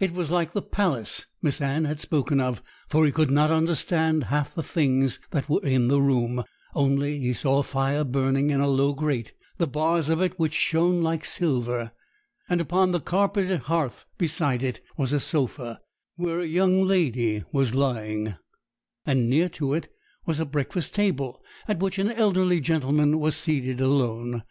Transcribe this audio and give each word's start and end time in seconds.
It 0.00 0.12
was 0.12 0.30
like 0.30 0.52
the 0.52 0.60
palace 0.60 1.24
Miss 1.40 1.58
Anne 1.58 1.86
had 1.86 1.98
spoken 1.98 2.42
of, 2.42 2.60
for 2.90 3.06
he 3.06 3.10
could 3.10 3.30
not 3.30 3.50
understand 3.50 4.24
half 4.24 4.54
the 4.54 4.62
things 4.62 5.18
that 5.30 5.48
were 5.48 5.62
in 5.64 5.88
the 5.88 5.98
room; 5.98 6.44
only 6.74 7.18
he 7.18 7.32
saw 7.32 7.60
a 7.60 7.62
fire 7.62 8.04
burning 8.04 8.50
in 8.50 8.60
a 8.60 8.68
low 8.68 8.92
grate, 8.92 9.32
the 9.56 9.66
bars 9.66 10.10
of 10.10 10.18
which 10.38 10.52
shone 10.52 11.00
like 11.00 11.24
silver, 11.24 11.92
and 12.50 12.60
upon 12.60 12.92
the 12.92 13.00
carpeted 13.00 13.60
hearth 13.60 14.04
beside 14.18 14.62
it 14.62 14.82
was 14.98 15.14
a 15.14 15.20
sofa, 15.20 15.80
where 16.16 16.38
a 16.40 16.46
young 16.46 16.82
lady 16.82 17.42
was 17.50 17.74
lying, 17.74 18.34
and 19.06 19.30
near 19.30 19.48
to 19.48 19.72
it 19.72 19.90
was 20.26 20.38
a 20.38 20.44
breakfast 20.44 20.94
table, 20.94 21.42
at 21.66 21.78
which 21.78 21.98
an 21.98 22.10
elderly 22.12 22.60
gentleman 22.60 23.18
was 23.18 23.36
seated 23.36 23.80
alone. 23.80 24.42